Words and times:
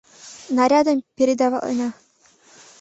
Нарядым 0.57 0.97
передаватлена. 1.15 1.89